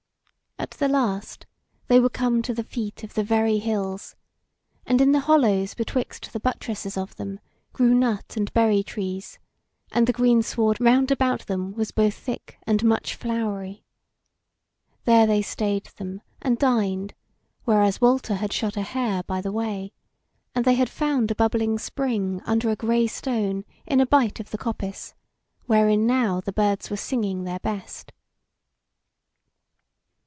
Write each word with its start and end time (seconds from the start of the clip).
At 0.59 0.77
the 0.77 0.87
last 0.87 1.47
they 1.87 1.99
were 1.99 2.09
come 2.09 2.43
to 2.43 2.53
the 2.53 2.63
feet 2.63 3.03
of 3.03 3.15
the 3.15 3.23
very 3.23 3.57
hills, 3.57 4.15
and 4.85 5.01
in 5.01 5.11
the 5.11 5.19
hollows 5.21 5.73
betwixt 5.73 6.31
the 6.33 6.39
buttresses 6.39 6.97
of 6.97 7.15
them 7.15 7.39
grew 7.73 7.95
nut 7.95 8.37
and 8.37 8.53
berry 8.53 8.83
trees, 8.83 9.39
and 9.91 10.05
the 10.05 10.13
greensward 10.13 10.79
round 10.79 11.09
about 11.09 11.47
them 11.47 11.73
was 11.73 11.89
both 11.91 12.13
thick 12.13 12.57
and 12.67 12.83
much 12.83 13.15
flowery. 13.15 13.83
There 15.05 15.25
they 15.25 15.41
stayed 15.41 15.85
them 15.97 16.21
and 16.43 16.59
dined, 16.59 17.15
whereas 17.65 17.99
Walter 17.99 18.35
had 18.35 18.53
shot 18.53 18.77
a 18.77 18.83
hare 18.83 19.23
by 19.23 19.41
the 19.41 19.51
way, 19.51 19.93
and 20.53 20.63
they 20.63 20.75
had 20.75 20.89
found 20.91 21.31
a 21.31 21.35
bubbling 21.35 21.79
spring 21.79 22.39
under 22.45 22.69
a 22.69 22.75
grey 22.75 23.07
stone 23.07 23.65
in 23.87 23.99
a 23.99 24.05
bight 24.05 24.39
of 24.39 24.51
the 24.51 24.59
coppice, 24.59 25.15
wherein 25.65 26.05
now 26.05 26.39
the 26.39 26.53
birds 26.53 26.91
were 26.91 26.97
singing 26.97 27.43
their 27.45 27.59
best. 27.59 28.11